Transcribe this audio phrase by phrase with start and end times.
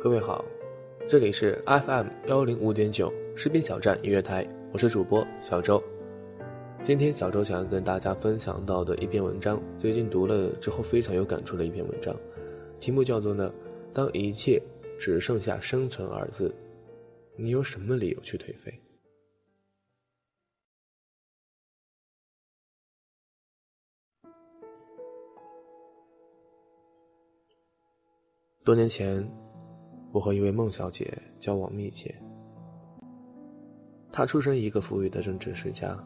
[0.00, 0.44] 各位好，
[1.08, 5.82] 这里是 FM 幺零五点九士兵小站音乐台，我是主播小周。
[6.84, 12.14] 今天小周想要跟大家分享到的一篇文章，最近读了之后非常有感触的一篇文章，
[12.78, 13.52] 题目叫做呢，
[13.92, 14.62] 当一切
[15.00, 16.54] 只剩下生存二字，
[17.34, 18.80] 你有什么理由去颓废？
[28.64, 29.26] 多年前，
[30.10, 32.14] 我和一位孟小姐交往密切。
[34.10, 35.96] 她出身一个富裕的政治世家，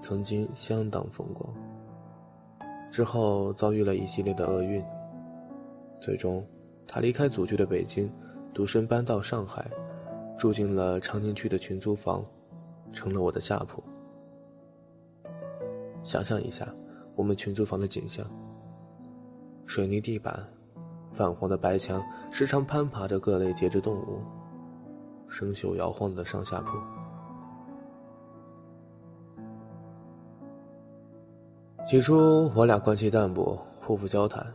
[0.00, 1.52] 曾经相当风光。
[2.90, 4.84] 之后遭遇了一系列的厄运，
[6.00, 6.46] 最终
[6.86, 8.10] 她离开祖居的北京，
[8.52, 9.70] 独身搬到上海，
[10.38, 12.24] 住进了长宁区的群租房，
[12.92, 13.82] 成了我的下铺。
[16.02, 16.72] 想象一下，
[17.14, 18.24] 我们群租房的景象：
[19.66, 20.46] 水泥地板。
[21.18, 24.20] 泛黄的白墙，时常攀爬着各类节肢动物，
[25.26, 26.78] 生锈摇晃的上下铺。
[31.88, 34.46] 起初我俩关系淡薄，互不交谈。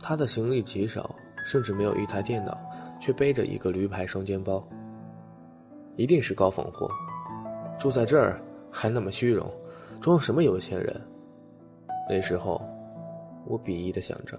[0.00, 1.14] 他的行李极少，
[1.46, 2.58] 甚至没有一台电脑，
[2.98, 4.66] 却背着一个驴牌双肩包。
[5.96, 6.90] 一定是高仿货，
[7.78, 9.48] 住在这儿还那么虚荣，
[10.00, 11.00] 装什么有钱人？
[12.10, 12.60] 那时候，
[13.46, 14.36] 我鄙夷的想着。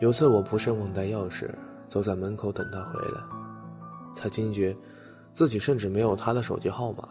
[0.00, 1.50] 有次我不慎忘带钥匙，
[1.88, 3.20] 走在门口等他回来，
[4.14, 4.76] 才惊觉
[5.34, 7.08] 自己甚至没有他的手机号码。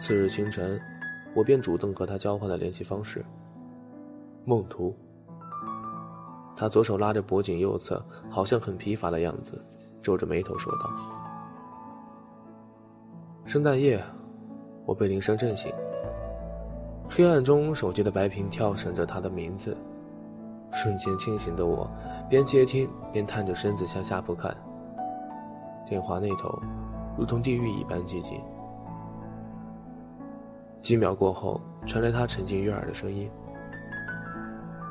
[0.00, 0.80] 次日清晨，
[1.34, 3.24] 我便主动和他交换了联系方式。
[4.44, 4.96] 梦图。
[6.56, 9.60] 他左手拉着脖颈右侧，好像很疲乏的样子，
[10.00, 10.90] 皱着眉头说道
[13.46, 14.00] ：“圣诞夜，
[14.84, 15.72] 我被铃声震醒。
[17.08, 19.76] 黑暗中，手机的白屏跳闪着他的名字。”
[20.72, 21.88] 瞬间清醒的我，
[22.28, 24.56] 边接听边探着身子向下铺看。
[25.86, 26.48] 电话那头，
[27.18, 28.40] 如同地狱一般寂静。
[30.80, 33.30] 几秒过后，传来他沉静悦耳的声音：“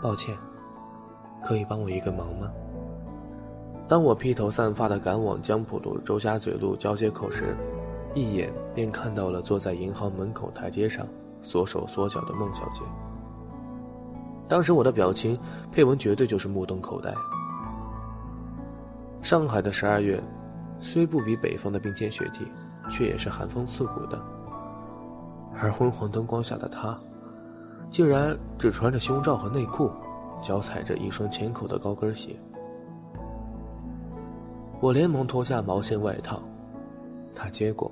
[0.01, 0.37] 抱歉，
[1.43, 2.49] 可以帮我一个忙吗？”
[3.89, 7.57] 当我披头散发的赶往江浦路周家嘴路交接口时，
[8.13, 11.05] 一眼便看到了坐在银行门口台阶上
[11.41, 12.81] 缩手缩脚的孟小姐。
[14.51, 15.39] 当时我的表情，
[15.72, 17.16] 佩文绝对就是目瞪口呆。
[19.22, 20.22] 上海的十二月，
[20.81, 22.45] 虽不比北方的冰天雪地，
[22.90, 24.22] 却也是寒风刺骨的。
[25.57, 27.00] 而昏黄灯光下的她，
[27.90, 29.90] 竟然只穿着胸罩和内裤，
[30.41, 32.35] 脚踩着一双浅口的高跟鞋。
[34.81, 36.44] 我连忙脱下毛线外套，
[37.34, 37.90] 她接过，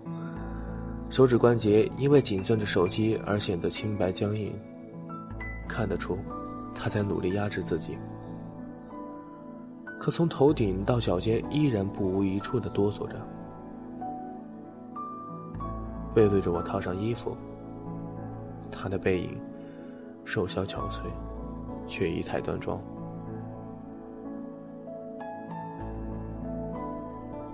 [1.09, 4.53] 手指关节因为紧攥着手机而显得青白僵硬，
[5.66, 6.18] 看得出。
[6.74, 7.97] 他在努力压制自己，
[10.00, 13.16] 可从头顶到脚尖依然不无一处的哆嗦着。
[16.13, 17.36] 背对着我套上衣服，
[18.71, 19.38] 他的背影
[20.25, 21.04] 瘦小憔悴，
[21.88, 22.80] 却仪态端庄。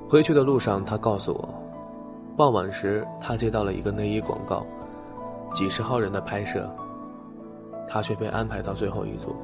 [0.08, 1.50] 回去的路上，他告诉我，
[2.38, 4.66] 傍晚时他接到了一个内衣广告，
[5.54, 6.70] 几十号人的拍摄。
[7.88, 9.36] 他却被安排到最后一组，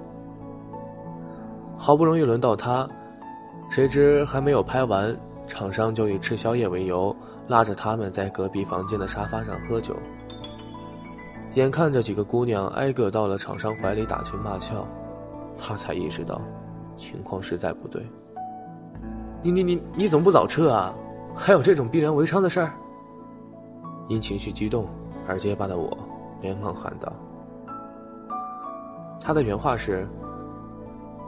[1.77, 2.87] 好不容易轮到他，
[3.69, 5.15] 谁知还没有拍完，
[5.47, 7.15] 厂商就以吃宵夜为由，
[7.47, 9.95] 拉着他们在隔壁房间的沙发上喝酒。
[11.55, 14.87] 眼看着几个姑娘挨个到了厂商怀里打情骂俏，
[15.57, 16.41] 他才意识到，
[16.97, 18.01] 情况实在不对。
[19.43, 20.93] 你你你你怎么不早撤啊？
[21.35, 22.73] 还有这种逼良为娼的事儿？
[24.07, 24.87] 因情绪激动
[25.27, 25.97] 而结巴的我
[26.41, 27.11] 连忙喊道。
[29.23, 30.07] 他的原话是：“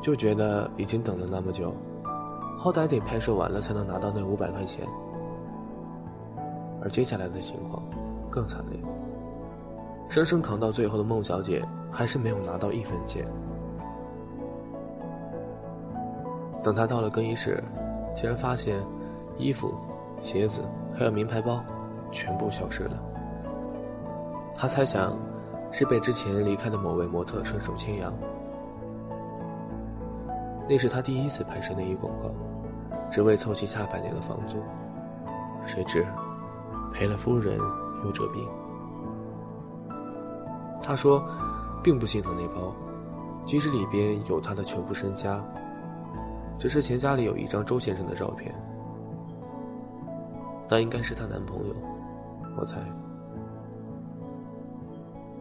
[0.01, 1.75] 就觉得已经等了那么久，
[2.57, 4.87] 好歹得拍摄完了才能拿到那五百块钱。”
[6.81, 7.81] 而接下来的情况
[8.31, 8.79] 更惨烈，
[10.09, 13.23] 生生扛到最后的孟小姐还是没有拿到一分钱。
[16.63, 17.63] 等她到了更衣室，
[18.15, 18.83] 竟然发现
[19.37, 19.73] 衣服、
[20.19, 20.61] 鞋子
[20.93, 21.63] 还有名牌包
[22.11, 22.99] 全部消失了。
[24.55, 25.15] 她猜想。
[25.73, 28.13] 是被之前离开的某位模特顺手牵羊。
[30.69, 32.29] 那是他第一次拍摄内衣广告，
[33.11, 34.57] 只为凑齐下半年的房租。
[35.65, 36.05] 谁知
[36.93, 37.57] 赔了夫人
[38.05, 38.47] 又折兵。
[40.81, 41.25] 他说，
[41.83, 42.73] 并不心疼那包，
[43.43, 45.43] 即使里边有他的全部身家，
[46.59, 48.53] 只是钱夹里有一张周先生的照片，
[50.69, 51.73] 那应该是她男朋友，
[52.57, 52.77] 我猜。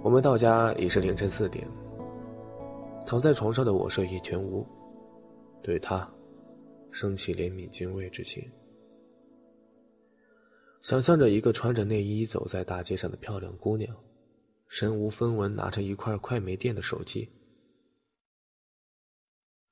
[0.02, 1.66] 我们到家已是凌晨四点。
[3.06, 4.66] 躺在床上的我睡意全无，
[5.62, 6.08] 对他
[6.90, 8.42] 升起怜悯敬畏之情。
[10.80, 13.94] 想象着一个穿着内衣走在大街上的漂亮姑娘，
[14.66, 17.30] 身无分文拿着一块快没电的手机，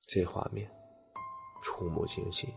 [0.02, 0.70] 这画面
[1.62, 2.48] 触目惊心。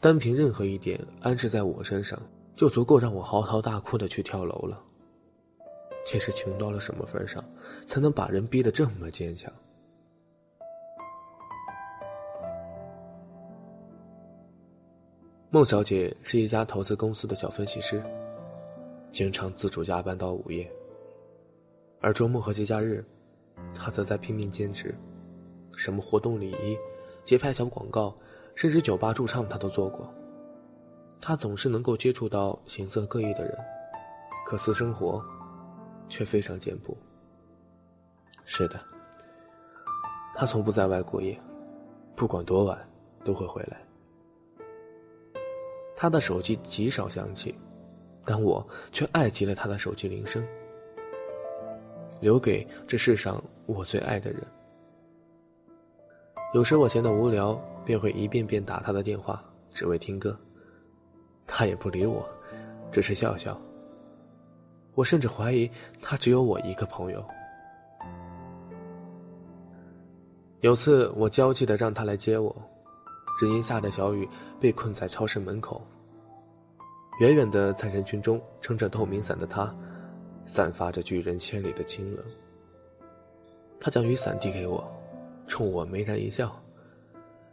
[0.00, 2.18] 单凭任何一点安置在我身上，
[2.54, 4.82] 就足够让我嚎啕大哭的去跳楼了。
[6.04, 7.44] 这是穷到了什么份上，
[7.86, 9.52] 才能把人逼得这么坚强？
[15.50, 18.02] 孟小姐是一家投资公司的小分析师，
[19.10, 20.70] 经常自主加班到午夜。
[22.00, 23.04] 而周末和节假日，
[23.74, 24.94] 她则在拼命兼职，
[25.76, 26.78] 什么活动礼仪、
[27.24, 28.16] 节拍小广告，
[28.54, 30.08] 甚至酒吧驻唱，她都做过。
[31.20, 33.58] 她总是能够接触到形色各异的人，
[34.46, 35.22] 可私生活。
[36.10, 36.94] 却非常简朴。
[38.44, 38.78] 是的，
[40.34, 41.40] 他从不在外过夜，
[42.14, 42.78] 不管多晚
[43.24, 43.80] 都会回来。
[45.96, 47.54] 他的手机极少响起，
[48.24, 50.46] 但我却爱极了他的手机铃声，
[52.20, 54.42] 留给这世上我最爱的人。
[56.52, 57.54] 有时我闲得无聊，
[57.84, 60.36] 便会一遍遍打他的电话，只为听歌。
[61.46, 62.28] 他也不理我，
[62.90, 63.60] 只是笑笑。
[64.94, 65.70] 我甚至怀疑
[66.02, 67.24] 他只有我一个朋友。
[70.60, 72.54] 有次我焦急的让他来接我，
[73.38, 74.28] 只因下着小雨，
[74.60, 75.80] 被困在超市门口。
[77.20, 79.74] 远远的在人群中撑着透明伞的他，
[80.44, 82.24] 散发着拒人千里的清冷。
[83.78, 84.86] 他将雨伞递给我，
[85.46, 86.54] 冲我眉然一笑，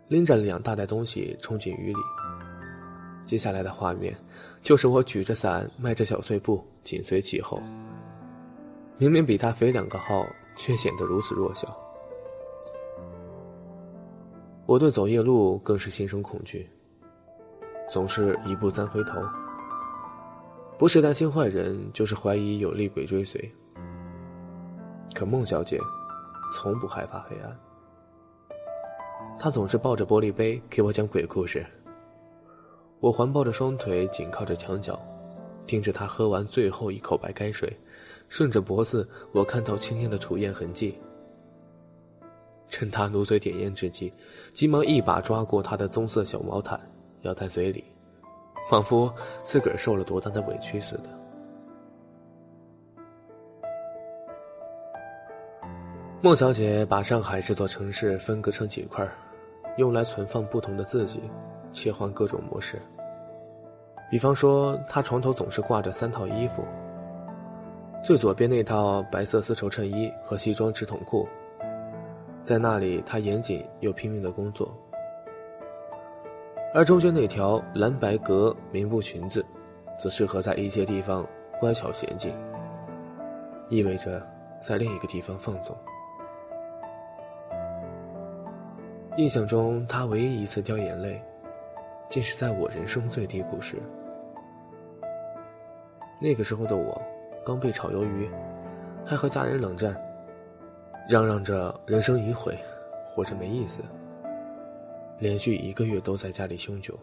[0.10, 2.00] 拎着两大袋东西冲进雨里。
[3.24, 4.18] 接下来的画面。
[4.62, 7.62] 就是我举着伞，迈着小碎步，紧随其后。
[8.98, 10.26] 明明比他肥两个号，
[10.56, 11.76] 却显得如此弱小。
[14.66, 16.70] 我对走夜路更是心生恐惧，
[17.90, 19.22] 总是一步三回头。
[20.78, 23.50] 不是担心坏人，就是怀疑有厉鬼追随。
[25.16, 25.80] 可孟小姐，
[26.52, 27.60] 从不害怕黑暗。
[29.40, 31.66] 她总是抱着玻璃杯给我讲鬼故事。
[33.00, 35.00] 我环抱着双腿，紧靠着墙角，
[35.66, 37.72] 盯着他喝完最后一口白开水，
[38.28, 40.98] 顺着脖子，我看到青烟的吐烟痕迹。
[42.70, 44.12] 趁他努嘴点烟之际，
[44.52, 46.80] 急忙一把抓过他的棕色小毛毯，
[47.22, 47.84] 咬在嘴里，
[48.70, 49.14] 仿佛
[49.44, 51.04] 自个儿受了多大的委屈似的。
[56.20, 59.08] 孟小姐把上海这座城市分割成几块，
[59.78, 61.22] 用来存放不同的自己。
[61.78, 62.82] 切换各种模式。
[64.10, 66.64] 比方说，他床头总是挂着三套衣服。
[68.04, 71.28] 最左边那套白色丝绸衬衣和西装直筒裤，
[72.44, 74.76] 在那里他严谨又拼命的工作。
[76.74, 79.46] 而中间那条蓝白格棉布裙子，
[80.00, 81.24] 则适合在一些地方
[81.60, 82.34] 乖巧娴静，
[83.70, 84.26] 意味着
[84.60, 85.78] 在另一个地方放纵。
[89.18, 91.22] 印象中，他唯一一次掉眼泪。
[92.10, 93.78] 竟是在我人生最低谷时。
[96.20, 97.00] 那个时候的我，
[97.46, 98.30] 刚被炒鱿鱼，
[99.06, 99.96] 还和家人冷战，
[101.08, 102.58] 嚷嚷着人生已毁，
[103.06, 103.80] 活着没意思。
[105.20, 106.98] 连续一个月都在家里酗酒。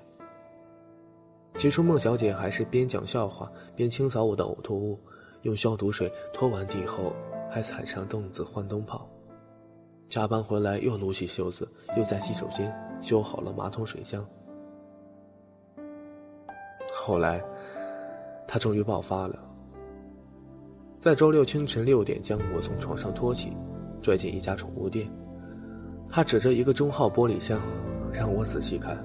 [1.57, 4.99] 起初，孟小姐还是边讲笑话边清扫我的呕吐物，
[5.43, 7.13] 用消毒水拖完地后，
[7.49, 9.09] 还踩上凳子换灯泡，
[10.09, 14.27] 加班回来又撸起袖子，又在洗手间修好了马桶水箱。
[17.07, 17.39] 后来，
[18.49, 19.39] 他终于爆发了，
[20.99, 23.55] 在周六清晨六点将我从床上拖起，
[24.01, 25.07] 拽进一家宠物店。
[26.09, 27.61] 他指着一个中号玻璃箱，
[28.11, 28.97] 让我仔细看。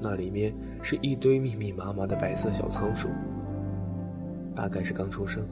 [0.00, 3.08] 那里面是一堆密密麻麻的白色小仓鼠，
[4.54, 5.46] 大概是刚出生。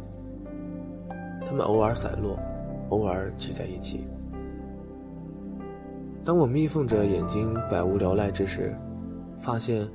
[1.47, 2.39] 它们偶尔散落，
[2.89, 4.09] 偶尔挤在一起。
[6.25, 8.75] 当我眯缝着眼睛百无聊赖之时，
[9.39, 9.87] 发现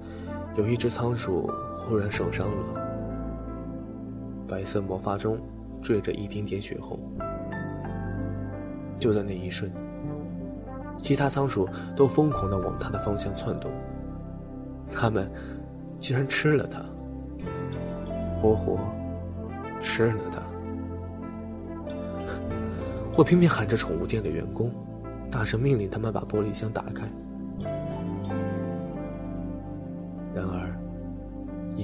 [0.56, 2.82] 有一只仓鼠忽然受伤了，
[4.48, 5.40] 白色毛发中
[5.82, 7.00] 缀着一点点血红。
[9.00, 9.72] 就在那一瞬，
[10.98, 13.72] 其他仓鼠都疯狂地往它的方向窜动。
[14.92, 15.30] 他们
[15.98, 16.86] 竟然吃了它，
[18.40, 18.78] 活活
[19.82, 20.40] 吃了它！
[23.18, 24.72] 我拼命喊着宠物店的员工，
[25.32, 27.10] 大声命令他们把玻璃箱打开。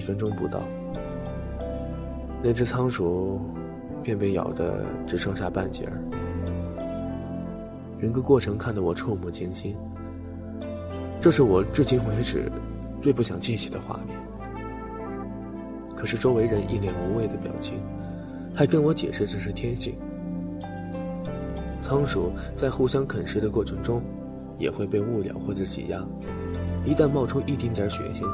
[0.10, 0.63] 分钟不到，
[2.42, 3.39] 那只仓鼠
[4.01, 6.01] 便被咬得只剩下半截儿。
[8.00, 9.78] 整个过程看得我触目惊心，
[11.22, 12.51] 这是我至今为止。
[13.01, 14.18] 最不想记起的画面。
[15.96, 17.80] 可是周围人一脸无畏的表情，
[18.54, 19.96] 还跟我解释这是天性。
[21.82, 24.01] 仓鼠在互相啃食的过程中，
[24.58, 26.04] 也会被误咬或者挤压，
[26.86, 28.25] 一旦冒出一丁点血腥，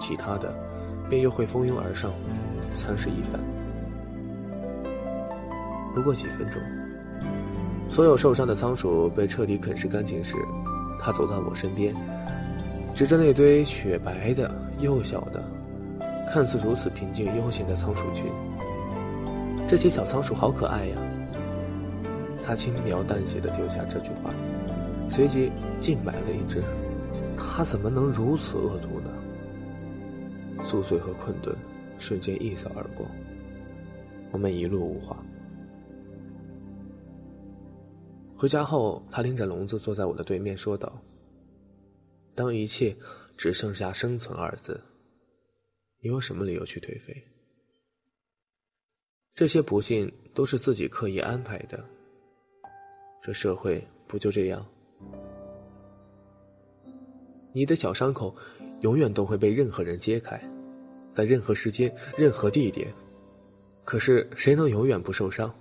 [0.00, 0.50] 其他的
[1.10, 2.12] 便又会蜂拥而上，
[2.70, 3.38] 蚕食一番。
[5.94, 6.62] 不过几分钟，
[7.90, 10.34] 所有受伤的仓鼠被彻底啃食干净时，
[11.02, 11.92] 他走到我身边。
[12.94, 15.42] 指着那堆雪白的、幼小的、
[16.32, 18.26] 看似如此平静悠闲的仓鼠群，
[19.68, 20.96] 这些小仓鼠好可爱呀。
[22.44, 24.30] 他轻描淡写的丢下这句话，
[25.10, 25.50] 随即
[25.80, 26.62] 竟买了一只。
[27.36, 29.10] 他怎么能如此恶毒呢？
[30.70, 31.52] 宿醉和困顿
[31.98, 33.10] 瞬间一扫而光，
[34.30, 35.20] 我们一路无话。
[38.36, 40.96] 回家后，他拎着笼子坐在我的对面，说道。
[42.36, 42.96] 当一切
[43.36, 44.80] 只剩下生存二字，
[46.00, 47.20] 你有什么理由去颓废？
[49.34, 51.84] 这些不幸都是自己刻意安排的。
[53.20, 54.64] 这社会不就这样？
[57.52, 58.32] 你的小伤口
[58.82, 60.40] 永远都会被任何人揭开，
[61.12, 62.92] 在任何时间、任何地点。
[63.84, 65.52] 可是谁能永远不受伤？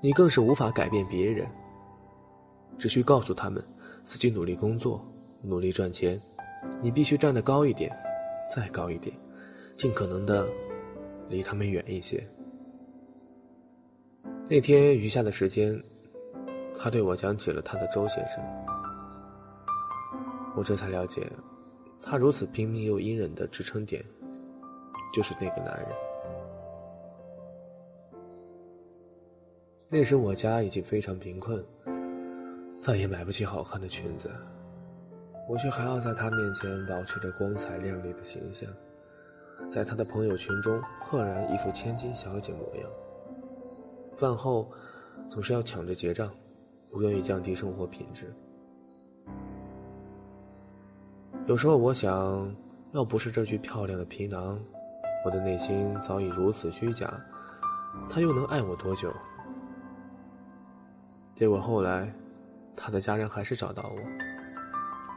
[0.00, 1.46] 你更是无法改变别人，
[2.78, 3.64] 只需告诉他们
[4.04, 5.04] 自己努力工作。
[5.42, 6.20] 努力赚钱，
[6.82, 7.94] 你必须站得高一点，
[8.52, 9.14] 再高一点，
[9.76, 10.48] 尽可能的
[11.28, 12.26] 离他们远一些。
[14.48, 15.80] 那天余下的时间，
[16.78, 18.42] 他对我讲起了他的周先生。
[20.56, 21.30] 我这才了解，
[22.08, 24.00] 他如此拼命又隐忍的支撑点，
[25.12, 25.88] 就是那个男人。
[29.88, 31.64] 那时我家已经非常贫困，
[32.78, 34.30] 再也买不起好看的裙子。
[35.48, 38.70] 我却还要在他面前保持着光彩亮丽的形象，
[39.68, 42.88] 在他的朋友圈中赫然一副千金小姐模样。
[44.14, 44.70] 饭后
[45.28, 46.32] 总是要抢着结账，
[46.88, 48.32] 不愿意降低生活品质。
[51.46, 52.52] 有时候我想，
[52.90, 54.58] 要不是这具漂亮的皮囊，
[55.24, 57.08] 我的内心早已如此虚假，
[58.10, 59.12] 他又能爱我多久？
[61.30, 62.12] 结果后来，
[62.74, 63.96] 他的家人还是找到我。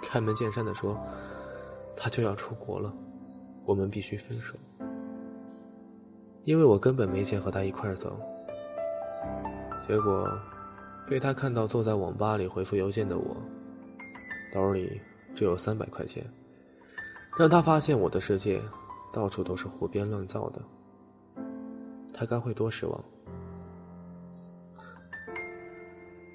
[0.03, 0.95] 开门见山的说
[1.97, 2.93] ：“他就要出国了，
[3.65, 4.53] 我们必须分手。
[6.43, 8.19] 因为我根本没钱和他一块走。
[9.87, 10.31] 结果，
[11.09, 13.35] 被他看到坐在网吧里回复邮件的我，
[14.53, 15.01] 兜里
[15.39, 16.21] 只有三百块钱，
[17.37, 18.61] 让他发现我的世界
[19.13, 20.61] 到处都是胡编乱造的，
[22.13, 23.01] 他该会多失望。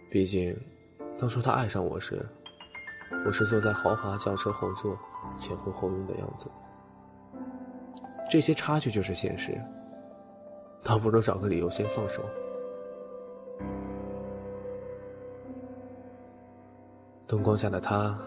[0.08, 0.58] 毕竟，
[1.18, 2.24] 当初他爱上我时。”
[3.26, 4.98] 我是坐在豪华轿车后座，
[5.36, 6.46] 前呼后拥的样子。
[8.30, 9.60] 这些差距就是现实，
[10.82, 12.22] 倒不如找个理由先放手。
[17.26, 18.18] 灯光下的他，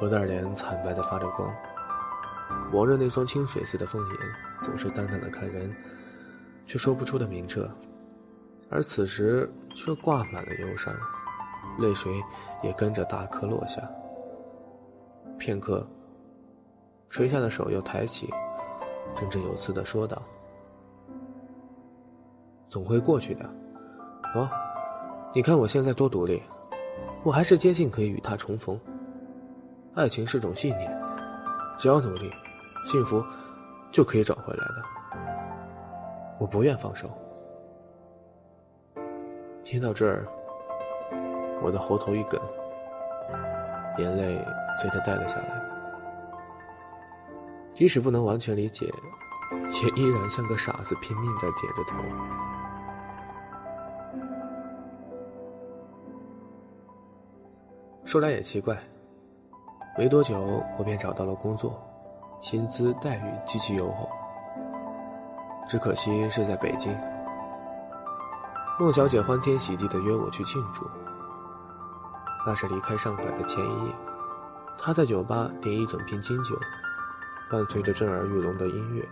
[0.00, 1.54] 有点脸惨白的发着光，
[2.72, 4.16] 望着那双清水似的凤眼，
[4.60, 5.74] 总是淡淡的看人，
[6.66, 7.68] 却说不出的明澈，
[8.70, 10.94] 而此时却挂满了忧伤。
[11.78, 12.12] 泪水
[12.62, 13.80] 也跟着大颗落下。
[15.38, 15.86] 片刻，
[17.08, 18.28] 垂下的手又抬起，
[19.14, 20.20] 振振有词的说道
[22.68, 23.44] ：“总会过去的，
[24.34, 24.50] 啊，
[25.32, 26.42] 你看我现在多独立，
[27.22, 28.78] 我还是坚信可以与他重逢。
[29.94, 30.90] 爱情是种信念，
[31.76, 32.30] 只要努力，
[32.84, 33.24] 幸福
[33.90, 34.82] 就可以找回来的。
[36.38, 37.10] 我不愿放手。
[39.62, 40.26] 听到这儿，
[41.60, 42.40] 我的喉头一梗，
[43.98, 44.44] 眼泪
[44.80, 45.60] 随着带了下来。
[47.74, 48.86] 即使不能完全理解，
[49.52, 51.96] 也依然像个傻子，拼命在点着头。
[58.04, 58.76] 说来也奇怪，
[59.98, 61.78] 没多久我便找到了工作，
[62.40, 64.08] 薪资待遇极其优厚。
[65.68, 66.96] 只可惜是在北京。
[68.78, 70.84] 孟小姐欢天喜地的约我去庆祝。
[72.46, 73.92] 那是离开上海的前一夜，
[74.78, 76.56] 她在酒吧点一整瓶金酒，
[77.50, 79.06] 伴随着震耳欲聋的音乐，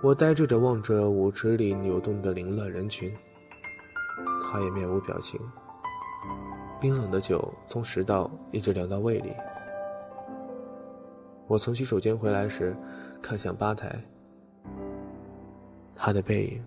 [0.00, 3.14] 我呆滞着望着舞池里扭动的凌乱人群。
[4.42, 5.38] 她也面无表情。
[6.80, 9.34] 冰冷的酒从食道一直凉到胃里。
[11.50, 12.76] 我从洗手间回来时，
[13.20, 14.00] 看向吧台，
[15.96, 16.62] 他的背影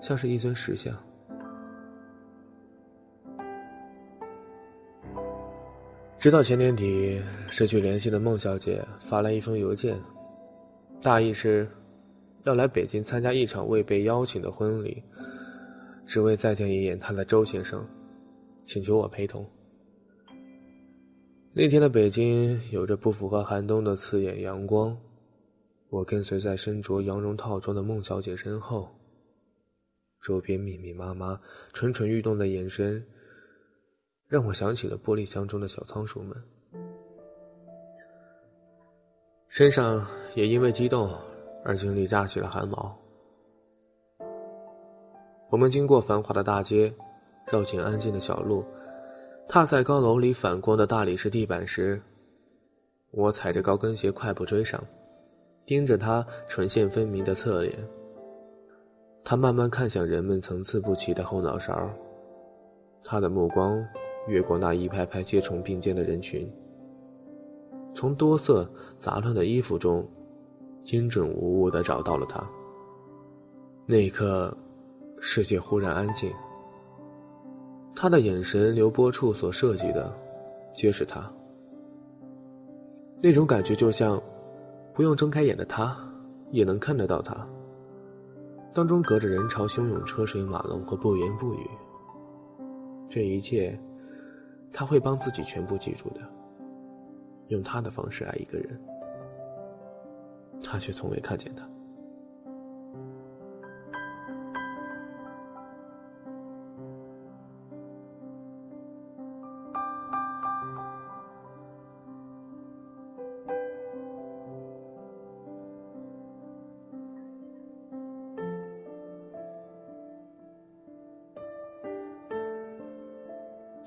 [0.00, 0.92] 像是一尊石像。
[6.18, 9.96] 直到前年底，失去联系的孟小姐发来一封邮件，
[11.00, 11.70] 大意是
[12.42, 15.04] 要来北京参加一场未被邀请的婚礼，
[16.04, 17.86] 只为再见一眼她的周先生。
[18.66, 19.46] 请求我陪同。
[21.52, 24.96] 那天的北京有着不符合寒冬的刺眼阳光，
[25.88, 28.88] 我跟随在身着羊绒套装的孟小姐身后。
[30.22, 31.40] 周边密密麻麻、
[31.72, 33.04] 蠢蠢欲动的眼神，
[34.28, 36.36] 让我想起了玻璃箱中的小仓鼠们，
[39.48, 41.12] 身上也因为激动
[41.64, 42.96] 而经历炸起了汗毛。
[45.48, 46.94] 我们经过繁华的大街。
[47.46, 48.64] 绕进安静的小路，
[49.52, 52.00] 踏在高楼里反光的大理石地板时，
[53.10, 54.80] 我踩着高跟鞋快步追上，
[55.66, 57.76] 盯着他唇线分明的侧脸。
[59.24, 61.90] 他慢慢看向人们层次不齐的后脑勺，
[63.02, 63.84] 他的目光
[64.28, 66.48] 越过那一排排接踵并肩的人群，
[67.92, 70.08] 从多色杂乱的衣服中，
[70.84, 72.40] 精准无误地找到了他。
[73.84, 74.56] 那一刻，
[75.18, 76.32] 世界忽然安静。
[77.94, 80.12] 他的眼神流波处所涉及的，
[80.74, 81.30] 皆是他。
[83.22, 84.20] 那种感觉就像，
[84.94, 85.96] 不用睁开眼的他，
[86.50, 87.46] 也能看得到他。
[88.72, 91.66] 当中隔着人潮汹涌、车水马龙和不言不语。
[93.10, 93.78] 这一切，
[94.72, 96.20] 他会帮自己全部记住的。
[97.48, 98.80] 用他的方式爱一个人，
[100.62, 101.68] 他却从未看见他。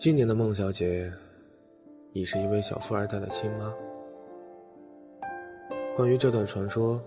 [0.04, 1.10] 今年的孟小姐，
[2.12, 3.74] 已是一位小富二代的亲妈。
[5.96, 7.02] 关于这段传说，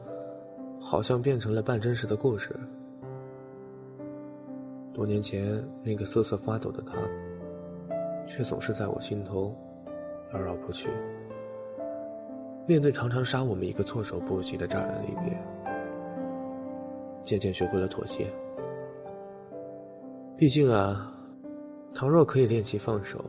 [0.80, 2.56] 好像变成了半真实的故事。
[4.94, 6.94] 多年前，那个瑟瑟发抖的她，
[8.26, 9.54] 却总是在我心头
[10.32, 10.88] 绕绕不去。
[12.66, 15.38] 面对常常杀我们一个措手不及的乍然离别，
[17.22, 18.26] 渐渐学会了妥协。
[20.34, 21.12] 毕竟啊。
[21.94, 23.24] 倘若可以练习放手，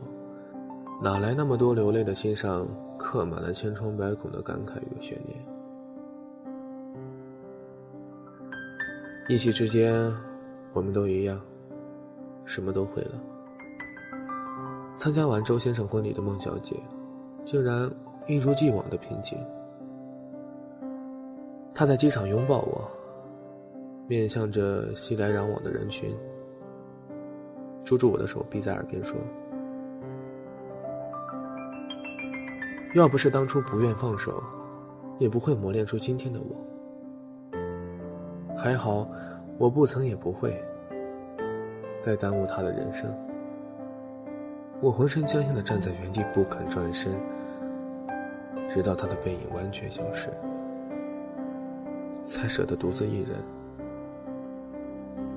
[1.02, 2.68] 哪来那么多流泪的心上
[2.98, 5.38] 刻满了千疮百孔的感慨与悬念？
[9.28, 10.14] 一夕之间，
[10.72, 11.40] 我们都一样，
[12.44, 13.12] 什么都会了。
[14.96, 16.76] 参加完周先生婚礼的孟小姐，
[17.44, 17.90] 竟然
[18.26, 19.38] 一如既往的平静。
[21.74, 22.90] 她在机场拥抱我，
[24.06, 26.14] 面向着熙来攘往的人群。
[27.88, 29.16] 捉住我的手臂，在耳边说
[32.94, 34.42] ：“要不是当初不愿放手，
[35.18, 36.54] 也不会磨练出今天的我。
[38.54, 39.08] 还好，
[39.56, 40.62] 我不曾也不会
[41.98, 43.10] 再耽误他的人生。
[44.82, 47.10] 我浑身僵硬的站在原地，不肯转身，
[48.68, 50.28] 直到他的背影完全消失，
[52.26, 53.38] 才舍得独自一人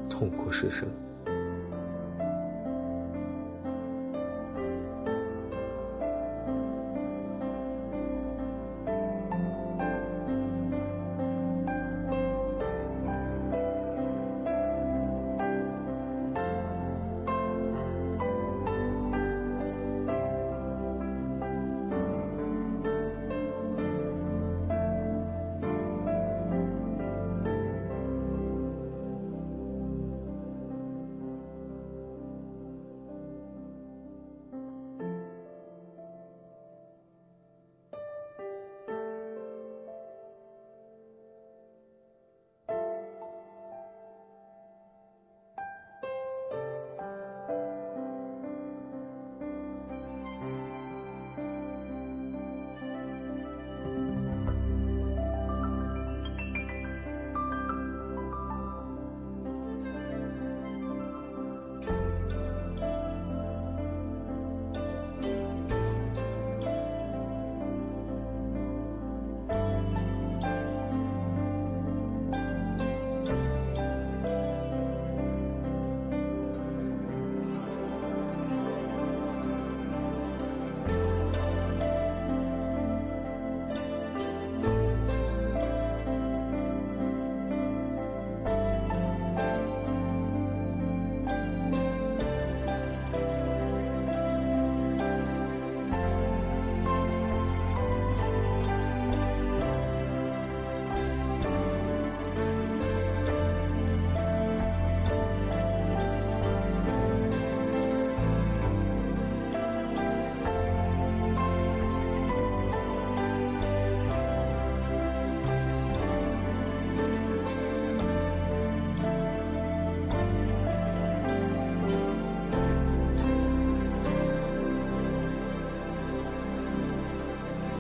[0.09, 0.85] 痛哭失声。”